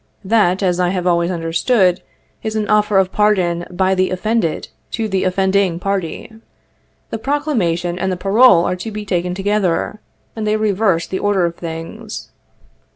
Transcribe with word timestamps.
That, 0.25 0.63
as 0.63 0.79
I 0.79 0.89
have 0.89 1.05
always 1.05 1.29
understood, 1.29 2.01
is 2.41 2.55
an 2.55 2.67
offer 2.69 2.97
of 2.97 3.11
pardon 3.11 3.65
by 3.69 3.93
the 3.93 4.09
offended 4.09 4.69
to 4.93 5.07
the 5.07 5.23
offending 5.25 5.79
party. 5.79 6.31
The 7.11 7.19
proclamation 7.19 7.99
and 7.99 8.11
the 8.11 8.17
parole 8.17 8.65
are 8.65 8.75
to 8.77 8.89
be 8.89 9.05
taken 9.05 9.35
together, 9.35 9.99
and 10.35 10.47
they 10.47 10.57
reverse 10.57 11.05
the 11.05 11.19
order 11.19 11.45
of 11.45 11.53
things. 11.55 12.29